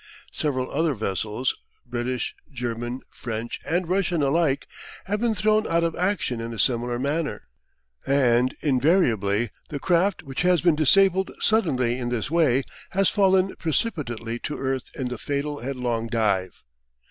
Several 0.31 0.71
other 0.71 0.95
vessels, 0.95 1.55
British, 1.85 2.33
German, 2.51 3.01
French, 3.11 3.59
and 3.63 3.87
Russian 3.87 4.23
alike, 4.23 4.67
have 5.05 5.19
been 5.19 5.35
thrown 5.35 5.67
out 5.67 5.83
of 5.83 5.95
action 5.95 6.41
in 6.41 6.55
a 6.55 6.57
similar 6.57 6.97
manner, 6.97 7.43
and 8.07 8.55
invariably 8.61 9.51
the 9.69 9.77
craft 9.79 10.23
which 10.23 10.41
has 10.41 10.59
been 10.61 10.75
disabled 10.75 11.29
suddenly 11.39 11.99
in 11.99 12.09
this 12.09 12.31
way 12.31 12.63
has 12.93 13.09
fallen 13.11 13.55
precipitately 13.57 14.39
to 14.39 14.57
earth 14.57 14.85
in 14.95 15.09
the 15.09 15.19
fatal 15.19 15.59
headlong 15.59 16.07
dive. 16.07 16.63